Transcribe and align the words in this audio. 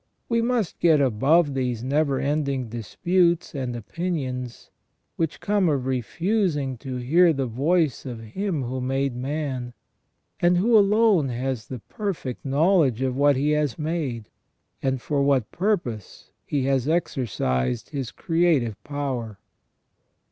We 0.27 0.41
must 0.41 0.79
get 0.79 0.99
above 0.99 1.53
these 1.53 1.83
never 1.83 2.19
ending 2.19 2.69
disputes 2.69 3.53
and 3.53 3.75
opinions, 3.75 4.71
which 5.15 5.39
come 5.39 5.69
of 5.69 5.85
refusing 5.85 6.75
to 6.79 6.95
hear 6.95 7.31
the 7.33 7.45
voice 7.45 8.03
of 8.03 8.19
Him 8.19 8.63
who 8.63 8.81
made 8.81 9.15
man, 9.15 9.73
and 10.39 10.57
who 10.57 10.75
alone 10.75 11.29
has 11.29 11.67
the 11.67 11.81
perfect 11.81 12.43
knowledge 12.43 13.03
of 13.03 13.15
what 13.15 13.35
He 13.35 13.51
has 13.51 13.77
made, 13.77 14.29
and 14.81 14.99
for 14.99 15.21
what 15.21 15.51
purpose 15.51 16.31
He 16.47 16.63
has 16.63 16.87
exercised 16.89 17.89
His 17.91 18.09
creative 18.09 18.83
power. 18.83 19.37